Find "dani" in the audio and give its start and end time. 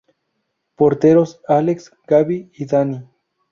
2.65-3.07